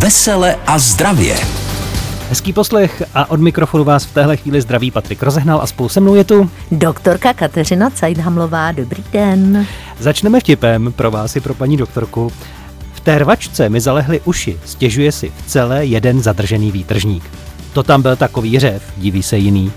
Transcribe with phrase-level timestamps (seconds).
[0.00, 1.36] Vesele a zdravě.
[2.28, 6.00] Hezký poslech a od mikrofonu vás v téhle chvíli zdraví Patrik Rozehnal a spolu se
[6.00, 8.72] mnou je tu doktorka Kateřina Cajdhamlová.
[8.72, 9.66] Dobrý den.
[9.98, 12.32] Začneme vtipem pro vás i pro paní doktorku.
[12.92, 17.24] V té rvačce mi zalehly uši, stěžuje si v celé jeden zadržený výtržník.
[17.72, 19.72] To tam byl takový řev, diví se jiný.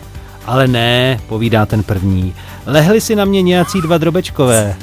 [0.46, 2.36] Ale ne, povídá ten první.
[2.66, 4.76] Lehli si na mě nějací dva drobečkové.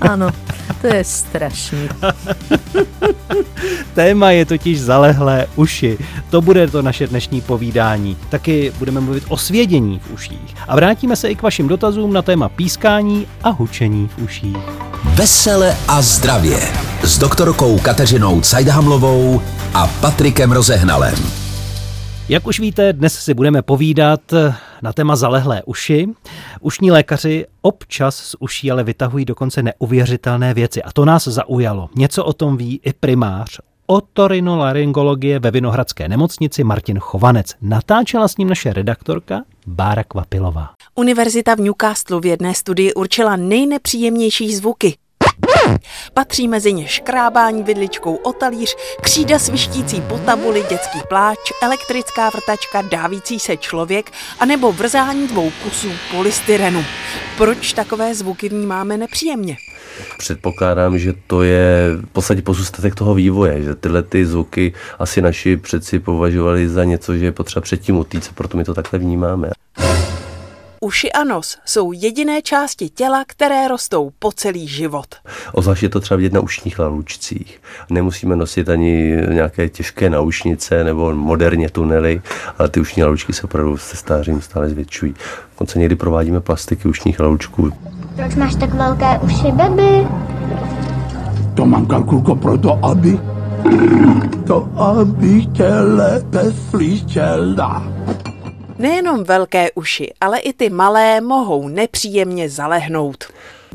[0.00, 0.30] Ano,
[0.80, 1.88] to je strašný.
[3.94, 5.98] Téma je totiž zalehlé uši.
[6.30, 8.16] To bude to naše dnešní povídání.
[8.28, 10.54] Taky budeme mluvit o svědění v uších.
[10.68, 14.56] A vrátíme se i k vašim dotazům na téma pískání a hučení v uších.
[15.04, 16.58] Vesele a zdravě
[17.02, 19.42] s doktorkou Kateřinou Cajdhamlovou
[19.74, 21.45] a Patrikem Rozehnalem.
[22.28, 24.20] Jak už víte, dnes si budeme povídat
[24.82, 26.08] na téma zalehlé uši.
[26.60, 31.88] Ušní lékaři občas z uší ale vytahují dokonce neuvěřitelné věci a to nás zaujalo.
[31.96, 37.54] Něco o tom ví i primář otorinolaryngologie ve Vinohradské nemocnici Martin Chovanec.
[37.62, 40.70] Natáčela s ním naše redaktorka Bára Kvapilová.
[40.94, 44.96] Univerzita v Newcastle v jedné studii určila nejnepříjemnější zvuky.
[46.14, 52.82] Patří mezi ně škrábání vidličkou o talíř, křída svištící po tabuli, dětský pláč, elektrická vrtačka,
[52.82, 56.84] dávící se člověk a nebo vrzání dvou kusů polystyrenu.
[57.36, 59.56] Proč takové zvuky vnímáme nepříjemně?
[60.18, 65.56] Předpokládám, že to je v podstatě pozůstatek toho vývoje, že tyhle ty zvuky asi naši
[65.56, 69.50] předci považovali za něco, že je potřeba předtím utýct, proto my to takhle vnímáme.
[70.86, 75.06] Uši a nos jsou jediné části těla, které rostou po celý život.
[75.52, 77.60] Ozvlášť je to třeba vidět na ušních lalučcích.
[77.90, 82.22] Nemusíme nosit ani nějaké těžké naušnice nebo moderně tunely,
[82.58, 85.14] ale ty ušní lalučky se opravdu se stářím stále zvětšují.
[85.50, 87.72] Dokonce někdy provádíme plastiky ušních lalučků.
[88.16, 90.06] Proč máš tak velké uši, baby?
[91.54, 93.20] To mám kalkulko proto, aby
[94.46, 97.96] to, aby tě lépe slyšela.
[98.78, 103.24] Nejenom velké uši, ale i ty malé mohou nepříjemně zalehnout.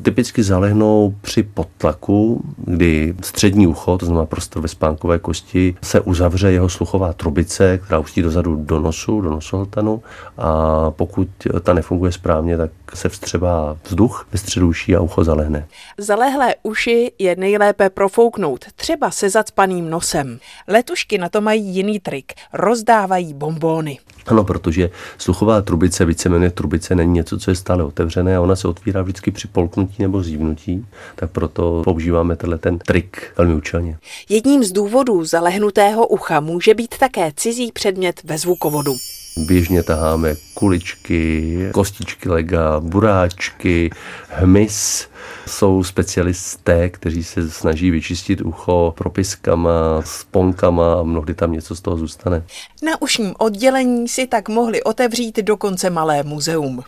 [0.03, 6.51] Typicky zalehnou při podtlaku, kdy střední ucho, to znamená prostor ve spánkové kosti, se uzavře
[6.51, 10.03] jeho sluchová trubice, která ustí dozadu do nosu, do nosohltanu
[10.38, 11.28] a pokud
[11.61, 15.67] ta nefunguje správně, tak se vstřebá vzduch ve středu uší a ucho zalehne.
[15.97, 20.40] Zalehlé uši je nejlépe profouknout, třeba se zacpaným nosem.
[20.67, 24.00] Letušky na to mají jiný trik, rozdávají bombóny.
[24.28, 28.67] Ano, protože sluchová trubice, víceméně trubice, není něco, co je stále otevřené a ona se
[28.67, 30.85] otvírá vždycky při polknutí nebo zívnutí,
[31.16, 33.97] tak proto používáme tenhle ten trik velmi účelně.
[34.29, 38.94] Jedním z důvodů zalehnutého ucha může být také cizí předmět ve zvukovodu.
[39.38, 43.90] Běžně taháme kuličky, kostičky lega, buráčky,
[44.29, 45.07] hmyz.
[45.47, 51.97] Jsou specialisté, kteří se snaží vyčistit ucho propiskama, sponkama a mnohdy tam něco z toho
[51.97, 52.44] zůstane.
[52.84, 56.84] Na ušním oddělení si tak mohli otevřít dokonce malé muzeum.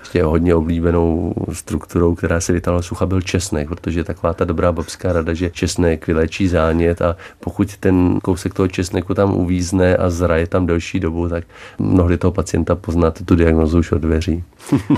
[0.00, 4.72] Ještě hodně oblíbenou strukturou, která se vytáhla sucha, byl česnek, protože je taková ta dobrá
[4.72, 10.10] babská rada, že česnek vyléčí zánět a pokud ten kousek toho česneku tam uvízne a
[10.10, 11.44] zraje tam delší dobu, tak
[11.78, 14.44] mnohdy toho pacienta poznáte tu diagnozu už od dveří.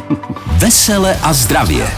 [0.59, 1.88] Vesele a zdravě.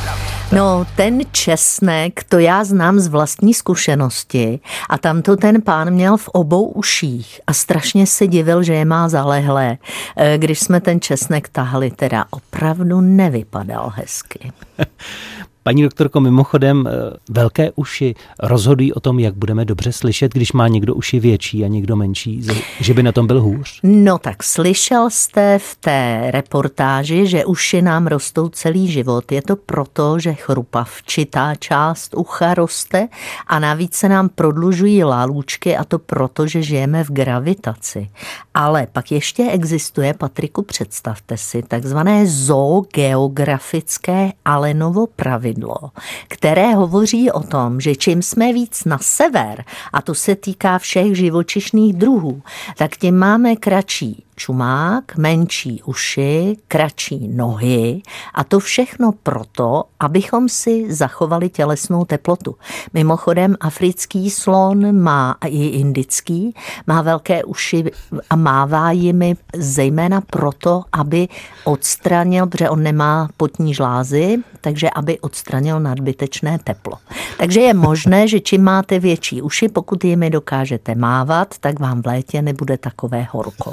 [0.52, 6.16] No, ten česnek, to já znám z vlastní zkušenosti a tam to ten pán měl
[6.16, 9.78] v obou uších a strašně se divil, že je má zalehlé.
[10.16, 14.52] E, když jsme ten česnek tahli, teda opravdu nevypadal hezky.
[15.70, 16.90] Paní doktorko, mimochodem, eh,
[17.28, 21.68] velké uši rozhodují o tom, jak budeme dobře slyšet, když má někdo uši větší a
[21.68, 22.42] někdo menší,
[22.80, 23.80] že by na tom byl hůř?
[23.82, 29.32] No tak slyšel jste v té reportáži, že uši nám rostou celý život.
[29.32, 33.08] Je to proto, že chrupavčitá část ucha roste
[33.46, 38.10] a navíc se nám prodlužují lálůčky a to proto, že žijeme v gravitaci.
[38.54, 45.90] Ale pak ještě existuje, Patriku, představte si, takzvané zoogeografické Alenovo pravidlo pravidlo,
[46.28, 51.16] které hovoří o tom, že čím jsme víc na sever, a to se týká všech
[51.16, 52.42] živočišných druhů,
[52.76, 58.02] tak tím máme kratší čumák, menší uši, kratší nohy
[58.34, 62.56] a to všechno proto, abychom si zachovali tělesnou teplotu.
[62.94, 66.54] Mimochodem africký slon má i indický,
[66.86, 67.84] má velké uši
[68.30, 71.28] a mává jimi zejména proto, aby
[71.64, 76.96] odstranil, protože on nemá potní žlázy, takže aby odstranil nadbytečné teplo.
[77.38, 82.06] Takže je možné, že čím máte větší uši, pokud jimi dokážete mávat, tak vám v
[82.06, 83.72] létě nebude takové horko.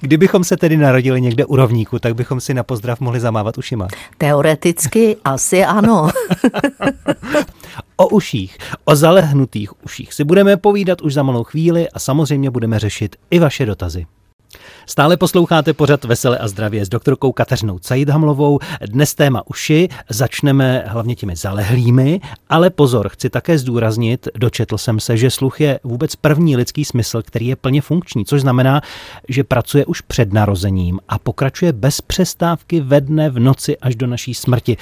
[0.00, 3.88] Kdybychom se tedy narodili někde u rovníku, tak bychom si na pozdrav mohli zamávat ušima.
[4.18, 6.10] Teoreticky asi ano.
[7.96, 12.78] O uších, o zalehnutých uších si budeme povídat už za malou chvíli a samozřejmě budeme
[12.78, 14.06] řešit i vaše dotazy.
[14.86, 18.58] Stále posloucháte pořad Vesele a zdravě s doktorkou Kateřinou Caidhamlovou.
[18.86, 25.16] Dnes téma uši, začneme hlavně těmi zalehlými, ale pozor, chci také zdůraznit, dočetl jsem se,
[25.16, 28.80] že sluch je vůbec první lidský smysl, který je plně funkční, což znamená,
[29.28, 34.06] že pracuje už před narozením a pokračuje bez přestávky ve dne, v noci až do
[34.06, 34.76] naší smrti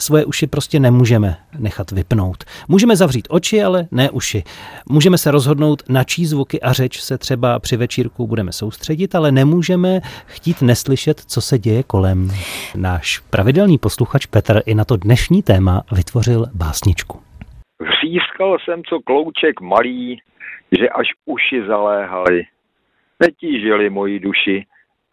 [0.00, 2.44] svoje uši prostě nemůžeme nechat vypnout.
[2.68, 4.44] Můžeme zavřít oči, ale ne uši.
[4.90, 9.32] Můžeme se rozhodnout, na čí zvuky a řeč se třeba při večírku budeme soustředit, ale
[9.32, 12.28] nemůžeme chtít neslyšet, co se děje kolem.
[12.76, 17.20] Náš pravidelný posluchač Petr i na to dnešní téma vytvořil básničku.
[17.80, 20.18] Vřískal jsem co klouček malý,
[20.78, 22.42] že až uši zaléhaly.
[23.20, 24.66] Netížili moji duši,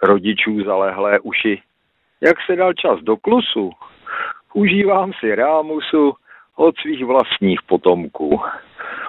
[0.03, 1.61] rodičů zaléhlé uši.
[2.21, 3.71] Jak se dal čas do klusu,
[4.55, 6.13] Užívám si rámusu
[6.55, 8.39] od svých vlastních potomků.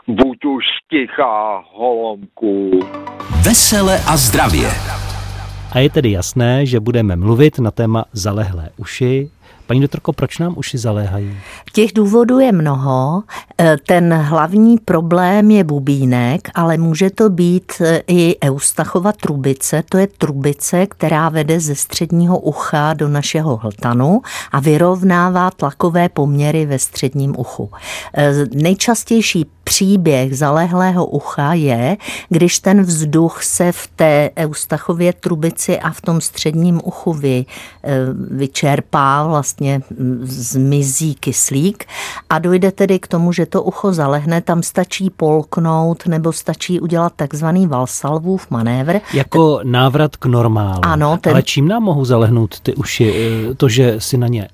[0.08, 2.70] Buď už stichá holomku.
[3.46, 4.68] Vesele a zdravě.
[5.74, 9.30] A je tedy jasné, že budeme mluvit na téma zalehlé uši,
[9.66, 11.36] Paní doktorko, proč nám uši zaléhají?
[11.72, 13.22] Těch důvodů je mnoho.
[13.60, 19.82] E, ten hlavní problém je bubínek, ale může to být e, i Eustachova trubice.
[19.88, 24.22] To je trubice, která vede ze středního ucha do našeho hltanu
[24.52, 27.70] a vyrovnává tlakové poměry ve středním uchu.
[28.14, 31.96] E, nejčastější příběh zalehlého ucha je,
[32.28, 37.44] když ten vzduch se v té Eustachově trubici a v tom středním uchu vy,
[38.30, 39.82] vyčerpá vlastně
[40.22, 41.84] zmizí kyslík
[42.30, 47.12] a dojde tedy k tomu, že to ucho zalehne, tam stačí polknout nebo stačí udělat
[47.16, 49.00] takzvaný valsalvův manévr.
[49.12, 50.80] Jako návrat k normálu.
[50.82, 51.18] Ano.
[51.20, 51.32] Ten...
[51.32, 53.14] Ale čím nám mohou zalehnout ty uši?
[53.50, 54.48] E, to, že si na ně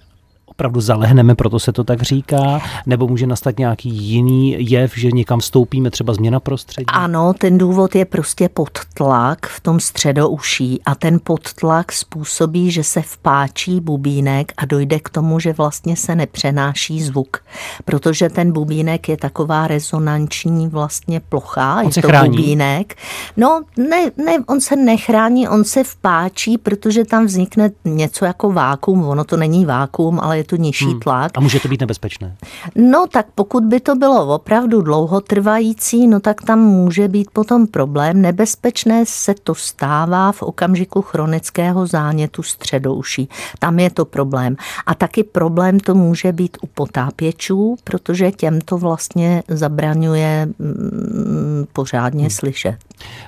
[0.62, 5.40] opravdu zalehneme, proto se to tak říká, nebo může nastat nějaký jiný jev, že někam
[5.40, 6.86] stoupíme, třeba změna prostředí?
[6.88, 13.02] Ano, ten důvod je prostě podtlak v tom středouší a ten podtlak způsobí, že se
[13.02, 17.36] vpáčí bubínek a dojde k tomu, že vlastně se nepřenáší zvuk,
[17.84, 22.28] protože ten bubínek je taková rezonanční vlastně plocha, on je to chrání.
[22.28, 22.94] bubínek.
[23.36, 29.04] No, ne, ne, on se nechrání, on se vpáčí, protože tam vznikne něco jako vákum,
[29.04, 31.00] ono to není vákum, ale je to nižší hmm.
[31.00, 31.32] tlak.
[31.34, 32.36] A může to být nebezpečné?
[32.76, 38.22] No tak pokud by to bylo opravdu dlouhotrvající, no tak tam může být potom problém.
[38.22, 43.28] Nebezpečné se to stává v okamžiku chronického zánětu středouší.
[43.58, 44.56] Tam je to problém.
[44.86, 52.22] A taky problém to může být u potápěčů, protože těm to vlastně zabraňuje mm, pořádně
[52.22, 52.30] hmm.
[52.30, 52.76] slyšet.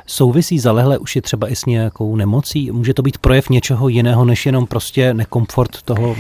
[0.07, 2.71] Souvisí zalehlé uši třeba i s nějakou nemocí?
[2.71, 6.17] Může to být projev něčeho jiného, než jenom prostě nekomfort toho,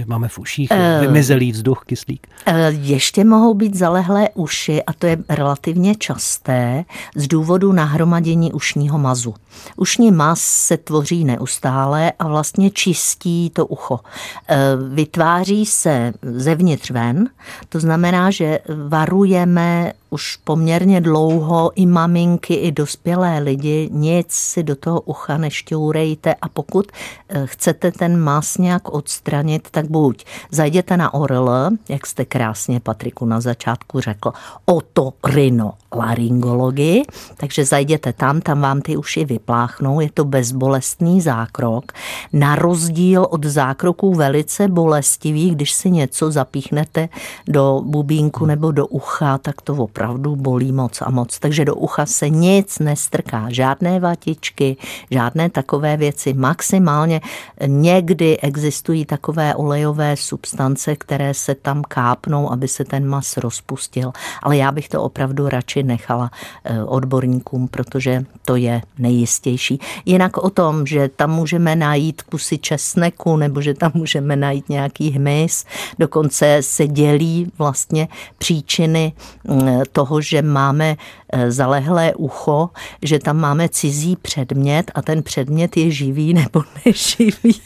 [0.00, 2.26] že máme v uších uh, vymizelý vzduch, kyslík?
[2.48, 6.84] Uh, ještě mohou být zalehlé uši a to je relativně časté
[7.16, 9.34] z důvodu nahromadění ušního mazu.
[9.76, 13.94] Ušní maz se tvoří neustále a vlastně čistí to ucho.
[13.94, 17.28] Uh, vytváří se zevnitř ven,
[17.68, 18.58] to znamená, že
[18.88, 26.34] varujeme už poměrně dlouho i maminky, i dospělé lidi, nic si do toho ucha nešťourejte
[26.34, 26.86] a pokud
[27.28, 31.50] eh, chcete ten mas nějak odstranit, tak buď zajděte na ORL,
[31.88, 34.32] jak jste krásně Patriku na začátku řekl,
[34.64, 37.02] otorino laryngologii,
[37.36, 41.92] takže zajděte tam, tam vám ty uši vypláchnou, je to bezbolestný zákrok,
[42.32, 47.08] na rozdíl od zákroků velice bolestivých, když si něco zapíchnete
[47.48, 52.06] do bubínku nebo do ucha, tak to opravdu bolí moc a moc, takže do ucha
[52.06, 54.76] se nic nestrká, žádné vatičky,
[55.10, 57.20] žádné takové věci, maximálně
[57.66, 64.56] někdy existují takové olejové substance, které se tam kápnou, aby se ten mas rozpustil, ale
[64.56, 66.30] já bych to opravdu radši nechala
[66.64, 68.82] eh, odborníkům, protože to je
[69.30, 69.80] nejistější.
[70.04, 75.10] Jinak o tom, že tam můžeme najít kusy česneku nebo že tam můžeme najít nějaký
[75.10, 75.64] hmyz,
[75.98, 78.08] dokonce se dělí vlastně
[78.38, 79.12] příčiny
[79.44, 80.96] mm, toho, že máme
[81.32, 82.70] eh, zalehlé ucho,
[83.02, 87.60] že tam máme cizí předmět a ten předmět je živý nebo neživý,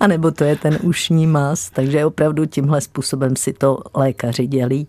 [0.00, 4.86] a nebo to je ten ušní mas, takže opravdu tímhle způsobem si to lékaři dělí.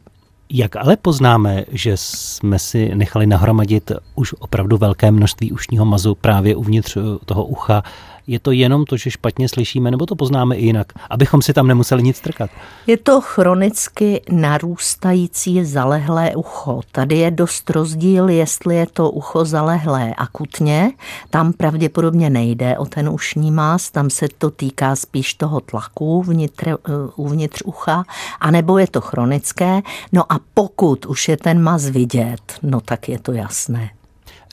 [0.53, 6.55] Jak ale poznáme, že jsme si nechali nahromadit už opravdu velké množství ušního mazu právě
[6.55, 7.83] uvnitř toho ucha?
[8.29, 11.67] Je to jenom to, že špatně slyšíme, nebo to poznáme i jinak, abychom si tam
[11.67, 12.49] nemuseli nic trkat?
[12.87, 16.81] Je to chronicky narůstající zalehlé ucho.
[16.91, 20.91] Tady je dost rozdíl, jestli je to ucho zalehlé akutně,
[21.29, 26.67] tam pravděpodobně nejde o ten ušní más, tam se to týká spíš toho tlaku vnitř,
[26.67, 26.75] eh,
[27.15, 28.03] uvnitř ucha,
[28.39, 29.81] anebo je to chronické.
[30.11, 33.89] No a pokud už je ten mas vidět, no tak je to jasné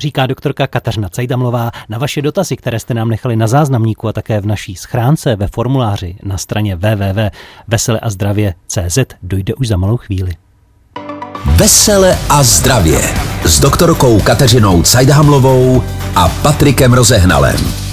[0.01, 1.71] říká doktorka Kateřina Cajdamlová.
[1.89, 5.47] Na vaše dotazy, které jste nám nechali na záznamníku a také v naší schránce ve
[5.47, 10.33] formuláři na straně www.veseleazdravě.cz dojde už za malou chvíli.
[11.47, 13.01] Vesele a zdravě
[13.45, 15.83] s doktorkou Kateřinou Cajdhamlovou
[16.15, 17.86] a Patrikem Rozehnalem.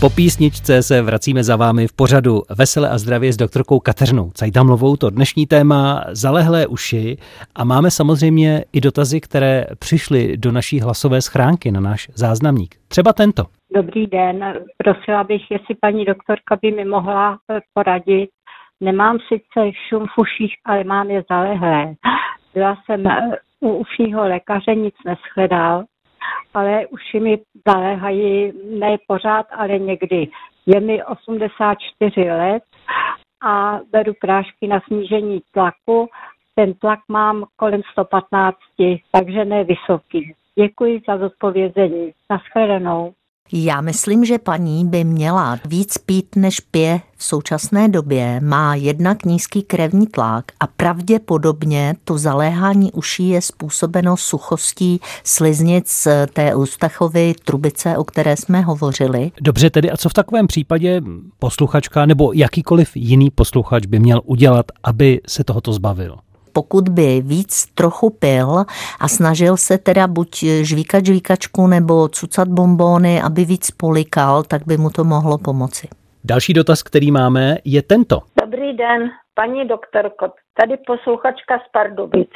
[0.00, 4.96] Po písničce se vracíme za vámi v pořadu Vesele a zdravě s doktorkou Kateřinou Cajdamlovou.
[4.96, 7.16] To dnešní téma zalehlé uši
[7.54, 12.74] a máme samozřejmě i dotazy, které přišly do naší hlasové schránky na náš záznamník.
[12.88, 13.42] Třeba tento.
[13.74, 18.30] Dobrý den, prosila bych, jestli paní doktorka by mi mohla eh, poradit.
[18.80, 21.94] Nemám sice šum v uších, ale mám je zalehlé.
[22.54, 25.84] Byla jsem eh, u ušního lékaře, nic neschledal
[26.54, 30.28] ale uši mi zaléhají ne pořád, ale někdy.
[30.66, 32.62] Je mi 84 let
[33.42, 36.08] a beru prášky na snížení tlaku.
[36.54, 38.56] Ten tlak mám kolem 115,
[39.10, 40.34] takže ne vysoký.
[40.58, 42.12] Děkuji za zodpovězení.
[42.30, 43.12] Naschledanou.
[43.52, 48.40] Já myslím, že paní by měla víc pít, než pije v současné době.
[48.40, 56.54] Má jednak nízký krevní tlak a pravděpodobně to zaléhání uší je způsobeno suchostí sliznic té
[56.54, 59.32] ústachovy trubice, o které jsme hovořili.
[59.40, 61.02] Dobře, tedy a co v takovém případě
[61.38, 66.16] posluchačka nebo jakýkoliv jiný posluchač by měl udělat, aby se tohoto zbavil?
[66.58, 68.50] Pokud by víc trochu pil
[69.00, 70.30] a snažil se teda buď
[70.70, 75.88] žvíkat žvíkačku nebo cucat bombóny, aby víc polikal, tak by mu to mohlo pomoci.
[76.24, 78.16] Další dotaz, který máme, je tento.
[78.40, 80.26] Dobrý den, paní doktorko,
[80.60, 82.30] tady posluchačka z Pardubic.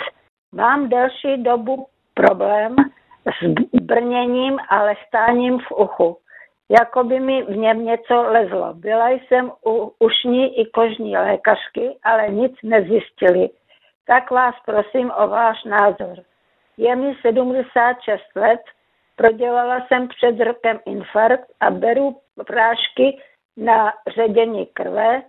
[0.54, 2.76] Mám delší dobu problém
[3.26, 3.38] s
[3.82, 6.16] brněním a lestáním v uchu.
[6.80, 8.74] Jako by mi v něm něco lezlo.
[8.74, 13.48] Byla jsem u ušní i kožní lékařky, ale nic nezjistili
[14.06, 16.18] tak vás prosím o váš názor.
[16.76, 18.60] Je mi 76 let,
[19.16, 22.16] prodělala jsem před rokem infarkt a beru
[22.46, 23.18] prášky
[23.56, 25.22] na ředění krve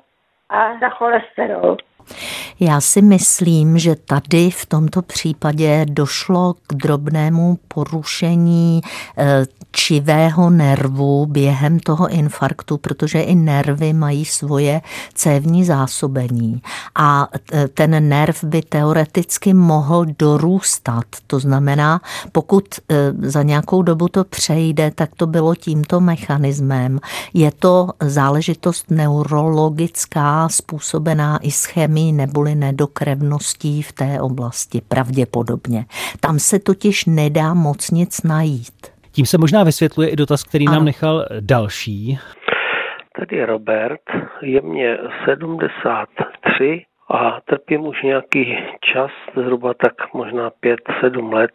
[0.50, 1.78] a na cholesterol.
[2.60, 8.82] Já si myslím, že tady v tomto případě došlo k drobnému porušení
[9.18, 14.82] eh, čivého nervu během toho infarktu, protože i nervy mají svoje
[15.14, 16.62] cévní zásobení
[16.96, 17.28] a
[17.74, 21.06] ten nerv by teoreticky mohl dorůstat.
[21.28, 22.02] To znamená,
[22.32, 27.00] pokud e, za nějakou dobu to přejde, tak to bylo tímto mechanismem.
[27.34, 35.86] Je to záležitost neurologická, způsobená i s chemií neboli nedokrevností v té oblasti, pravděpodobně.
[36.20, 38.93] Tam se totiž nedá moc nic najít.
[39.16, 40.76] Tím se možná vysvětluje i dotaz, který ano.
[40.76, 42.20] nám nechal další.
[43.20, 44.02] Tady Robert,
[44.42, 50.52] je mě 73 a trpím už nějaký čas, zhruba tak možná
[51.04, 51.52] 5-7 let,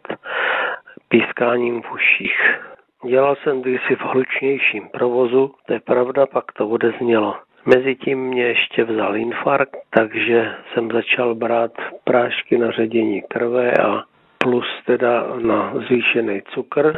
[1.09, 2.59] pískáním v uších.
[3.07, 7.35] Dělal jsem kdysi v hlučnějším provozu, to je pravda, pak to odeznělo.
[7.65, 11.71] Mezitím mě ještě vzal infarkt, takže jsem začal brát
[12.03, 14.03] prášky na ředění krve a
[14.37, 16.93] plus teda na zvýšený cukr.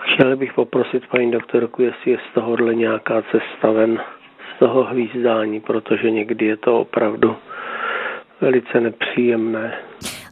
[0.00, 4.00] Chtěl bych poprosit paní doktorku, jestli je z tohohle nějaká cesta ven
[4.56, 7.36] z toho hvízdání, protože někdy je to opravdu
[8.40, 9.78] velice nepříjemné.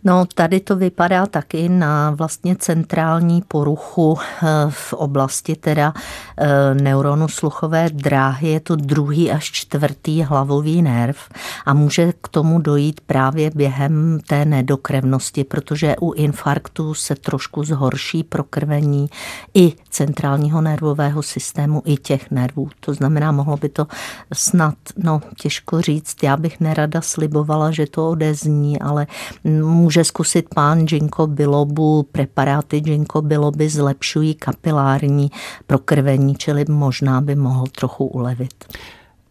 [0.05, 5.95] No, tady to vypadá taky na vlastně centrální poruchu eh, v oblasti teda
[6.37, 8.49] eh, neuronu sluchové dráhy.
[8.49, 11.17] Je to druhý až čtvrtý hlavový nerv
[11.67, 18.23] a může k tomu dojít právě během té nedokrevnosti, protože u infarktu se trošku zhorší
[18.23, 19.11] prokrvení
[19.55, 22.69] i centrálního nervového systému, i těch nervů.
[22.81, 23.87] To znamená, mohlo by to
[24.33, 29.07] snad, no těžko říct, já bych nerada slibovala, že to odezní, ale
[29.45, 35.31] může zkusit pán ginkgo bilobu, preparáty ginkgo biloby zlepšují kapilární
[35.67, 38.65] prokrvení, čili možná by mohl trochu ulevit.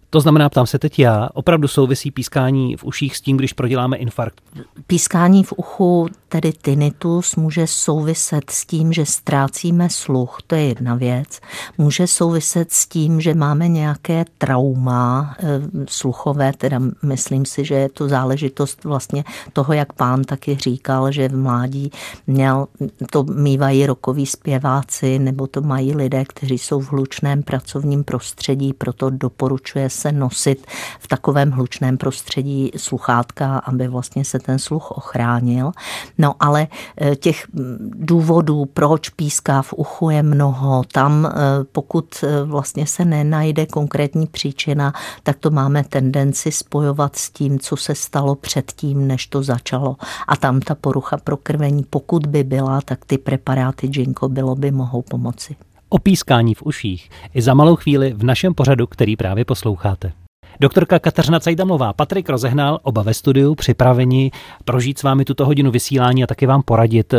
[0.09, 3.97] To znamená, ptám se teď já, opravdu souvisí pískání v uších s tím, když proděláme
[3.97, 4.41] infarkt?
[4.87, 10.95] Pískání v uchu, tedy tinnitus, může souviset s tím, že ztrácíme sluch, to je jedna
[10.95, 11.39] věc.
[11.77, 17.89] Může souviset s tím, že máme nějaké trauma e, sluchové, teda myslím si, že je
[17.89, 21.91] to záležitost vlastně toho, jak pán taky říkal, že v mládí
[22.27, 22.67] měl,
[23.11, 29.09] to mývají rokoví zpěváci, nebo to mají lidé, kteří jsou v hlučném pracovním prostředí, proto
[29.09, 30.67] doporučuje se nosit
[30.99, 35.71] v takovém hlučném prostředí sluchátka, aby vlastně se ten sluch ochránil.
[36.17, 36.67] No ale
[37.01, 37.47] eh, těch
[37.89, 40.83] důvodů, proč píská v uchu je mnoho.
[40.91, 41.31] Tam, eh,
[41.71, 44.93] pokud eh, vlastně se nenajde konkrétní příčina,
[45.23, 49.95] tak to máme tendenci spojovat s tím, co se stalo předtím, než to začalo.
[50.27, 55.01] A tam ta porucha prokrvení, pokud by byla, tak ty preparáty Jinko bylo by mohou
[55.01, 55.55] pomoci
[55.89, 60.11] o pískání v uších i za malou chvíli v našem pořadu, který právě posloucháte.
[60.59, 64.31] Doktorka Kateřina Cajdamová, Patrik Rozehnal, oba ve studiu, připraveni
[64.65, 67.13] prožít s vámi tuto hodinu vysílání a taky vám poradit,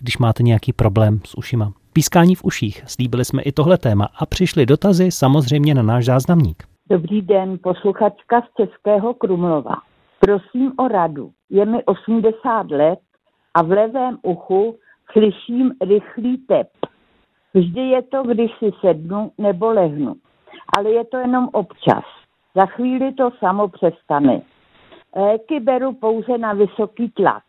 [0.00, 1.72] když máte nějaký problém s ušima.
[1.92, 6.62] Pískání v uších, slíbili jsme i tohle téma a přišly dotazy samozřejmě na náš záznamník.
[6.90, 9.76] Dobrý den, posluchačka z Českého Krumlova.
[10.20, 11.30] Prosím o radu.
[11.50, 12.98] Je mi 80 let
[13.54, 14.76] a v levém uchu
[15.12, 16.68] slyším rychlý tep.
[17.54, 20.14] Vždy je to, když si sednu nebo lehnu.
[20.78, 22.04] Ale je to jenom občas.
[22.54, 24.42] Za chvíli to samo přestane.
[25.16, 27.44] Léky beru pouze na vysoký tlak.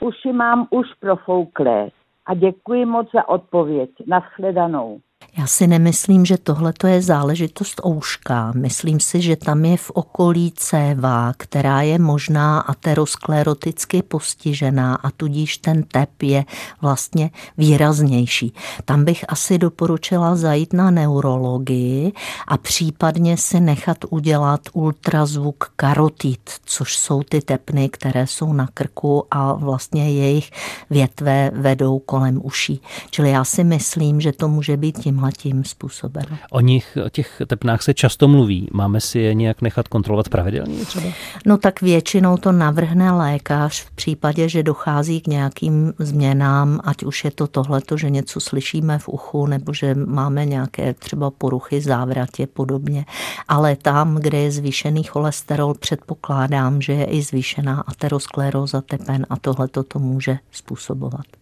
[0.00, 1.88] Uši mám už profouklé.
[2.26, 3.90] A děkuji moc za odpověď.
[4.06, 5.00] Naschledanou.
[5.38, 8.52] Já si nemyslím, že tohle je záležitost ouška.
[8.56, 15.58] Myslím si, že tam je v okolí céva, která je možná ateroskleroticky postižená a tudíž
[15.58, 16.44] ten tep je
[16.80, 18.54] vlastně výraznější.
[18.84, 22.12] Tam bych asi doporučila zajít na neurologii
[22.48, 29.24] a případně si nechat udělat ultrazvuk karotid, což jsou ty tepny, které jsou na krku
[29.30, 30.50] a vlastně jejich
[30.90, 32.80] větve vedou kolem uší.
[33.10, 36.24] Čili já si myslím, že to může být tím tím způsobem.
[36.50, 38.68] O nich, o těch tepnách se často mluví.
[38.72, 41.06] Máme si je nějak nechat kontrolovat pravidelně třeba?
[41.46, 47.24] No tak většinou to navrhne lékař v případě, že dochází k nějakým změnám, ať už
[47.24, 52.46] je to tohleto, že něco slyšíme v uchu, nebo že máme nějaké třeba poruchy závratě
[52.46, 53.04] podobně.
[53.48, 59.68] Ale tam, kde je zvýšený cholesterol, předpokládám, že je i zvýšená ateroskleróza tepen a tohle
[59.68, 61.41] to může způsobovat.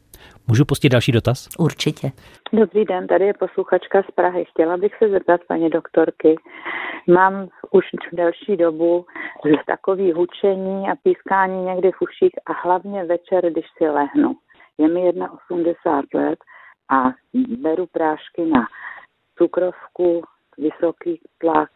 [0.50, 1.48] Můžu pustit další dotaz?
[1.58, 2.10] Určitě.
[2.52, 4.44] Dobrý den, tady je posluchačka z Prahy.
[4.44, 6.36] Chtěla bych se zeptat paní doktorky.
[7.06, 9.06] Mám už delší dobu
[9.66, 14.34] takový hučení a pískání někdy v uších a hlavně večer, když si lehnu.
[14.78, 15.12] Je mi
[15.44, 16.38] 81 let
[16.90, 18.66] a beru prášky na
[19.38, 20.22] cukrovku,
[20.58, 21.70] vysoký tlak,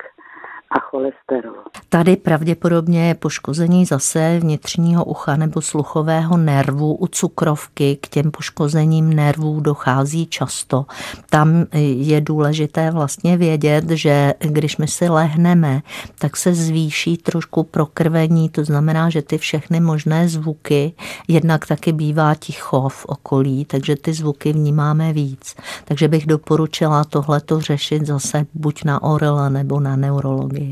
[0.71, 1.55] a cholesterol.
[1.89, 7.99] Tady pravděpodobně je poškození zase vnitřního ucha nebo sluchového nervu u cukrovky.
[8.01, 10.87] K těm poškozením nervů dochází často.
[11.31, 15.83] Tam je důležité vlastně vědět, že když my si lehneme,
[16.19, 20.93] tak se zvýší trošku prokrvení, to znamená, že ty všechny možné zvuky,
[21.29, 25.57] jednak taky bývá ticho v okolí, takže ty zvuky vnímáme víc.
[25.85, 30.64] Takže bych doporučila tohleto řešit zase buď na orele nebo na neurologii.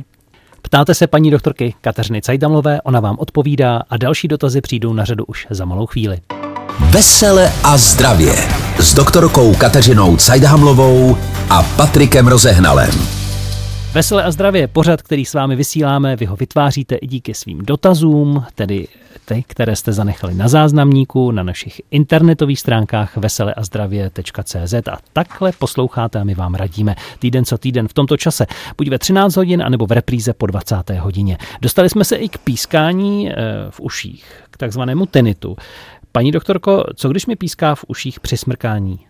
[0.73, 5.25] Ptáte se paní doktorky Kateřiny Cajdamlové, ona vám odpovídá a další dotazy přijdou na řadu
[5.25, 6.21] už za malou chvíli.
[6.91, 8.35] Vesele a zdravě
[8.79, 11.17] s doktorkou Kateřinou Cajdhamlovou
[11.51, 13.22] a Patrikem Rozehnalem.
[13.95, 18.45] Vesele a zdravě, pořad, který s vámi vysíláme, vy ho vytváříte i díky svým dotazům,
[18.55, 18.89] tedy
[19.25, 26.25] ty, které jste zanechali na záznamníku, na našich internetových stránkách veseleazdravě.cz a takhle posloucháte a
[26.25, 28.47] my vám radíme týden co týden v tomto čase,
[28.79, 30.91] buď ve 13 hodin, anebo v repríze po 20.
[30.91, 31.39] hodině.
[31.63, 33.35] Dostali jsme se i k pískání eh,
[33.71, 35.57] v uších, k takzvanému tenitu.
[36.13, 39.01] Paní doktorko, co když mi píská v uších při smrkání?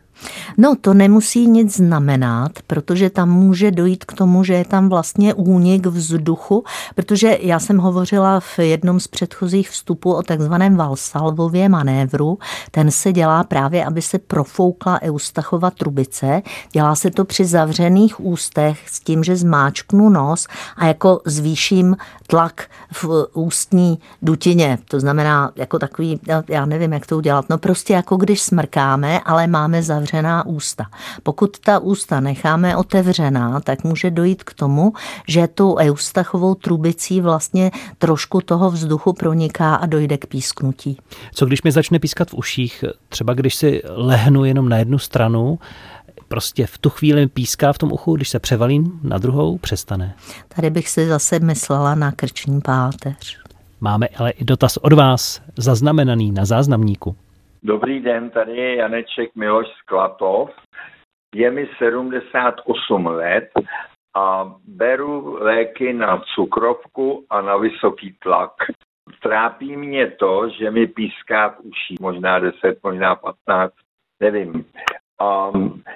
[0.59, 5.35] No, to nemusí nic znamenat, protože tam může dojít k tomu, že je tam vlastně
[5.35, 12.39] únik vzduchu, protože já jsem hovořila v jednom z předchozích vstupů o takzvaném Valsalvově manévru.
[12.71, 16.43] Ten se dělá právě, aby se profoukla Eustachova trubice.
[16.73, 22.63] Dělá se to při zavřených ústech s tím, že zmáčknu nos a jako zvýším tlak
[22.93, 24.79] v ústní dutině.
[24.89, 29.47] To znamená jako takový, já nevím, jak to udělat, no prostě jako když smrkáme, ale
[29.47, 30.85] máme zavřený zavřená ústa.
[31.23, 34.93] Pokud ta ústa necháme otevřená, tak může dojít k tomu,
[35.29, 40.97] že tou eustachovou trubicí vlastně trošku toho vzduchu proniká a dojde k písknutí.
[41.35, 45.59] Co když mi začne pískat v uších, třeba když si lehnu jenom na jednu stranu,
[46.29, 50.15] prostě v tu chvíli píská v tom uchu, když se převalím na druhou, přestane.
[50.49, 53.39] Tady bych si zase myslela na krční páteř.
[53.81, 57.17] Máme ale i dotaz od vás, zaznamenaný na záznamníku.
[57.65, 60.51] Dobrý den, tady je Janeček Miloš Sklatov.
[61.35, 63.51] Je mi 78 let
[64.17, 68.53] a beru léky na cukrovku a na vysoký tlak.
[69.23, 73.73] Trápí mě to, že mi píská v uších, možná 10, možná 15,
[74.21, 74.65] nevím.
[75.21, 75.51] A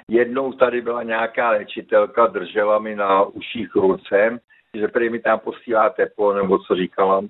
[0.07, 4.39] jednou tady byla nějaká léčitelka, držela mi na uších ruce,
[4.73, 7.21] že prý mi tam posílá teplo, nebo co říkala.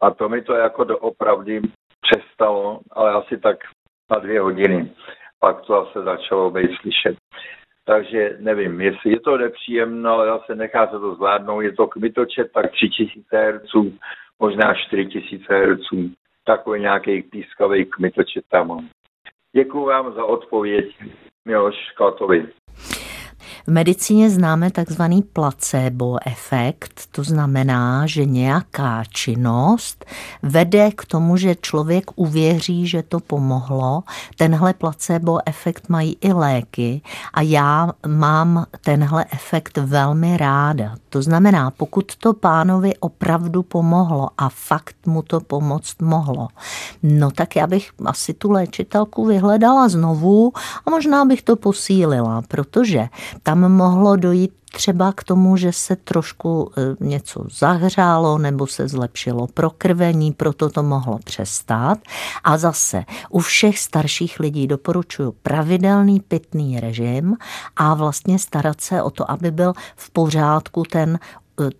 [0.00, 1.60] A to mi to jako doopravdy
[2.00, 3.56] přestalo, ale asi tak
[4.10, 4.90] na dvě hodiny.
[5.40, 7.16] Pak to zase začalo být slyšet.
[7.84, 11.60] Takže nevím, jestli je to nepříjemno, ale zase nechá se to zvládnout.
[11.60, 13.92] Je to kmitočet tak 3000 Hz,
[14.38, 16.10] možná 4000 Hz.
[16.44, 18.88] Takový nějaký pískavý kmitočet tam mám.
[19.56, 20.98] Děkuji vám za odpověď,
[21.44, 22.46] Miloš Klatovi.
[23.68, 30.04] V medicíně známe takzvaný placebo efekt, to znamená, že nějaká činnost
[30.42, 34.02] vede k tomu, že člověk uvěří, že to pomohlo.
[34.36, 37.02] Tenhle placebo efekt mají i léky
[37.34, 40.94] a já mám tenhle efekt velmi ráda.
[41.08, 46.48] To znamená, pokud to pánovi opravdu pomohlo a fakt mu to pomoct mohlo,
[47.02, 50.52] no tak já bych asi tu léčitelku vyhledala znovu
[50.86, 53.08] a možná bych to posílila, protože
[53.42, 59.46] tam mohlo dojít třeba k tomu, že se trošku e, něco zahřálo nebo se zlepšilo
[59.46, 61.98] prokrvení, proto to mohlo přestát.
[62.44, 67.36] A zase u všech starších lidí doporučuji pravidelný pitný režim
[67.76, 71.18] a vlastně starat se o to, aby byl v pořádku ten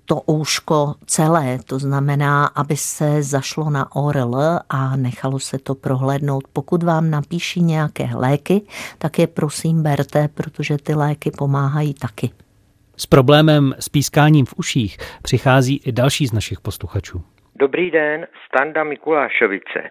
[0.05, 4.37] to ouško celé, to znamená, aby se zašlo na ORL
[4.69, 6.45] a nechalo se to prohlédnout.
[6.53, 8.63] Pokud vám napíší nějaké léky,
[8.99, 12.31] tak je prosím berte, protože ty léky pomáhají taky.
[12.97, 17.23] S problémem s pískáním v uších přichází i další z našich posluchačů.
[17.57, 19.91] Dobrý den, Standa Mikulášovice.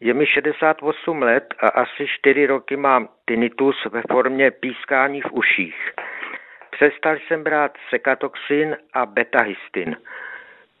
[0.00, 5.74] Je mi 68 let a asi 4 roky mám tinnitus ve formě pískání v uších.
[6.80, 9.96] Přestal jsem brát sekatoxin a betahystin.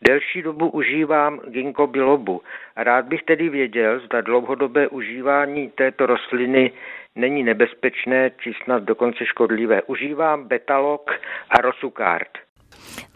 [0.08, 2.42] Delší dobu užívám ginkgo bilobu.
[2.76, 6.72] Rád bych tedy věděl, zda dlouhodobé užívání této rostliny
[7.16, 9.82] není nebezpečné či snad dokonce škodlivé.
[9.82, 11.10] Užívám betalok
[11.50, 12.38] a rosukard.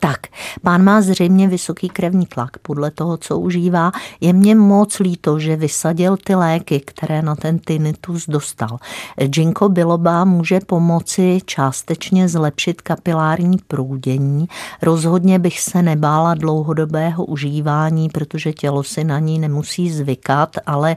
[0.01, 0.21] Tak,
[0.63, 3.93] pán má zřejmě vysoký krevní tlak podle toho, co užívá.
[4.21, 8.79] Je mně moc líto, že vysadil ty léky, které na ten tinnitus dostal.
[9.25, 14.49] Ginkgo biloba může pomoci částečně zlepšit kapilární proudění.
[14.83, 20.97] Rozhodně bych se nebála dlouhodobého užívání, protože tělo si na ní nemusí zvykat, ale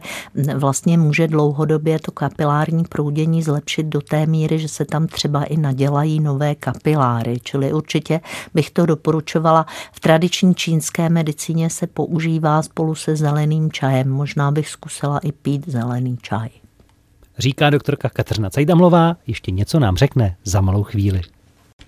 [0.56, 5.58] vlastně může dlouhodobě to kapilární proudění zlepšit do té míry, že se tam třeba i
[5.58, 7.40] nadělají nové kapiláry.
[7.44, 8.20] Čili určitě
[8.58, 9.66] bych to doporučovala.
[9.92, 14.10] V tradiční čínské medicíně se používá spolu se zeleným čajem.
[14.10, 16.50] Možná bych zkusila i pít zelený čaj.
[17.38, 21.22] Říká doktorka Kateřina Cajdamlová, ještě něco nám řekne za malou chvíli.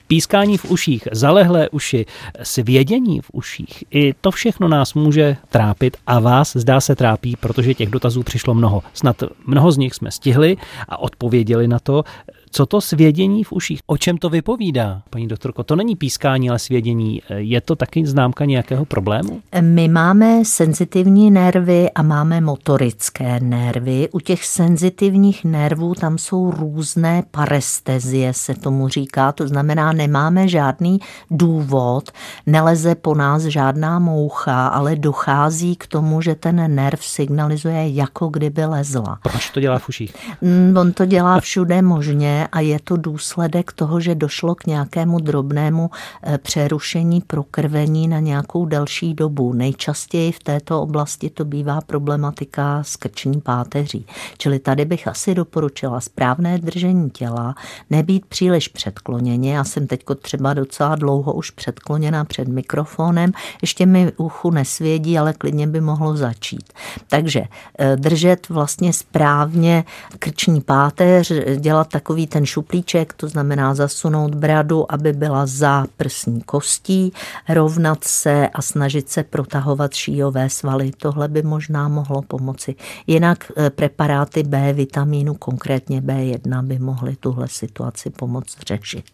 [0.08, 2.06] Pískání v uších, zalehlé uši,
[2.44, 7.74] svědění v uších, i to všechno nás může trápit a vás zdá se trápí, protože
[7.74, 8.84] těch dotazů přišlo mnoho.
[8.94, 10.58] Snad mnoho z nich jsme stihli
[10.90, 12.04] a odpověděli na to.
[12.52, 13.80] Co to svědění v uších?
[13.86, 15.64] O čem to vypovídá, paní doktorko?
[15.64, 17.22] To není pískání, ale svědění.
[17.36, 19.42] Je to taky známka nějakého problému?
[19.62, 24.10] My máme senzitivní nervy a máme motorické nervy.
[24.12, 29.32] U těch senzitivních nervů tam jsou různé parestezie, se tomu říká.
[29.32, 31.00] To znamená, nemáme žádný
[31.32, 32.12] důvod,
[32.46, 38.66] neleze po nás žádná moucha, ale dochází k tomu, že ten nerv signalizuje, jako kdyby
[38.66, 39.20] lezla.
[39.24, 40.16] Proč to dělá v uších?
[40.42, 45.20] Mm, on to dělá všude možně a je to důsledek toho, že došlo k nějakému
[45.20, 45.90] drobnému
[46.24, 49.54] eh, přerušení prokrvení na nějakou delší dobu.
[49.54, 54.06] Nejčastěji v této oblasti to bývá problematika s krční páteří.
[54.38, 57.56] Čili tady bych asi doporučila správné držení těla,
[57.90, 59.56] nebýt příliš předkloněně.
[59.56, 65.34] Já jsem teď třeba docela dlouho už předkloněna před mikrofonem, ještě mi uchu nesvědí, ale
[65.34, 66.74] klidně by mohlo začít.
[67.08, 67.44] Takže
[67.80, 69.84] eh, držet vlastně správně
[70.20, 77.14] krční páteř, dělat takový ten šuplíček, to znamená zasunout bradu, aby byla za prsní kostí,
[77.50, 80.92] rovnat se a snažit se protahovat šíjové svaly.
[80.98, 82.76] Tohle by možná mohlo pomoci.
[83.08, 89.06] Jinak eh, preparáty B vitamínu, konkrétně B1, by mohly tuhle situaci pomoct řešit.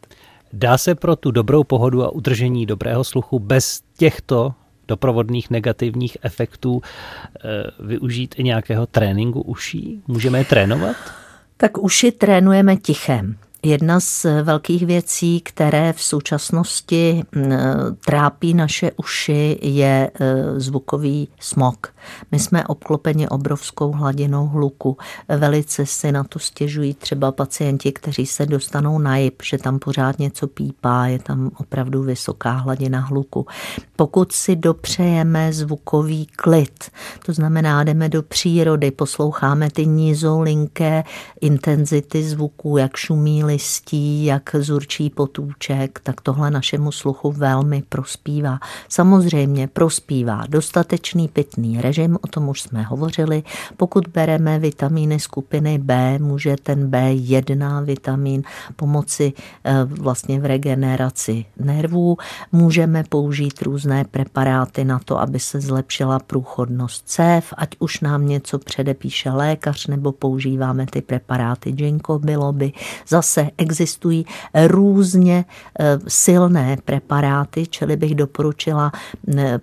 [0.54, 4.54] Dá se pro tu dobrou pohodu a udržení dobrého sluchu bez těchto
[4.88, 10.02] doprovodných negativních efektů e, využít i nějakého tréninku uší?
[10.08, 10.96] Můžeme je trénovat?
[11.58, 13.38] Tak uši trénujeme tichem.
[13.66, 17.24] Jedna z velkých věcí, které v současnosti
[18.06, 21.88] trápí naše uši, je e, zvukový smog.
[22.32, 24.98] My jsme obklopeni obrovskou hladinou hluku.
[25.38, 30.20] Velice si na to stěžují třeba pacienti, kteří se dostanou na jib, že tam pořád
[30.20, 33.46] něco pípá, je tam opravdu vysoká hladina hluku.
[33.96, 36.92] Pokud si dopřejeme zvukový klid,
[37.26, 41.04] to znamená, jdeme do přírody, posloucháme ty nizolinké
[41.42, 48.60] intenzity zvuků, jak šumí listí, jak zurčí potůček, tak tohle našemu sluchu velmi prospívá.
[48.90, 53.44] Samozřejmě prospívá dostatečný pitný režim, o tom už jsme hovořili.
[53.78, 58.44] Pokud bereme vitamíny skupiny B, může ten B1 vitamin
[58.76, 62.18] pomoci eh, vlastně v regeneraci nervů.
[62.52, 68.60] Můžeme použít různé preparáty na to, aby se zlepšila průchodnost cév, ať už nám něco
[68.60, 72.72] předepíše lékař, nebo používáme ty preparáty ginkgo biloby.
[73.08, 74.26] Zase existují
[74.68, 75.46] různě
[75.80, 78.92] eh, silné preparáty, čili bych doporučila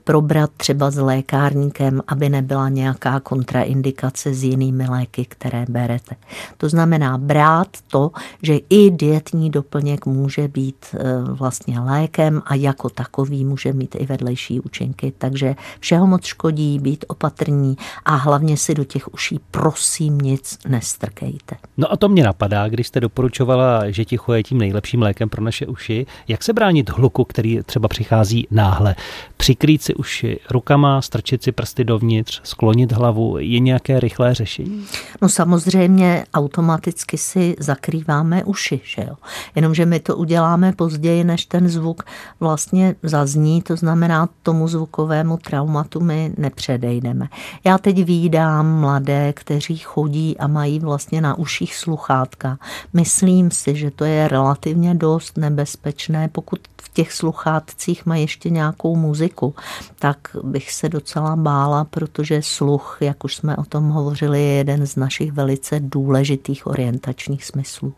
[0.04, 6.16] probrat třeba s lékárníkem, aby nebyla nějaká kontraindikace s jinými léky, které berete.
[6.56, 8.10] To znamená brát to,
[8.42, 14.06] že i dietní doplněk může být e, vlastně lékem a jako takový může mít i
[14.06, 15.12] vedlejší účinky.
[15.18, 21.56] Takže všeho moc škodí, být opatrní a hlavně si do těch uší prosím nic nestrkejte.
[21.76, 25.42] No a to mě napadá, když jste doporučovala, že ticho je tím nejlepším lékem pro
[25.42, 26.06] naše uši.
[26.28, 28.94] Jak se bránit hluku, který třeba přichází náhle?
[29.36, 34.86] Přikrýt si uši rukama, strčit si prsty dovnitř, sklonit hlavu, je nějaké rychlé řešení?
[35.22, 39.14] No samozřejmě automaticky si zakrýváme uši, že jo.
[39.54, 42.02] Jenomže my to uděláme později, než ten zvuk
[42.40, 47.28] vlastně zazní, to znamená tomu zvukovému traumatu my nepředejdeme.
[47.64, 52.58] Já teď výdám mladé, kteří chodí a mají vlastně na uších sluchátka.
[52.92, 58.96] Myslím si, že to je relativně dost nebezpečné, pokud v těch sluchátcích má ještě nějakou
[58.96, 59.54] muziku,
[59.98, 64.86] tak bych se docela bála, protože sluch, jak už jsme o tom hovořili, je jeden
[64.86, 67.94] z našich velice důležitých orientačních smyslů.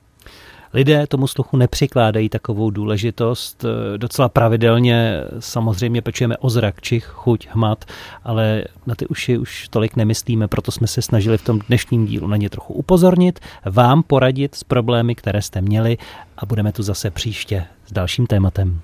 [0.74, 3.64] Lidé tomu sluchu nepřikládají takovou důležitost.
[3.96, 7.84] Docela pravidelně samozřejmě pečujeme o zrak, čich, chuť, hmat,
[8.24, 12.28] ale na ty uši už tolik nemyslíme, proto jsme se snažili v tom dnešním dílu
[12.28, 15.98] na ně trochu upozornit, vám poradit s problémy, které jste měli
[16.38, 18.80] a budeme tu zase příště s dalším tématem.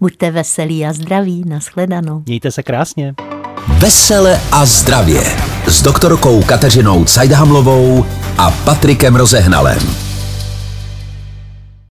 [0.00, 2.22] Buďte veselí a zdraví, nashledanou.
[2.26, 3.14] Mějte se krásně.
[3.78, 5.22] Vesele a zdravě
[5.68, 8.04] s doktorkou Kateřinou Cajdhamlovou
[8.38, 10.11] a Patrikem Rozehnalem.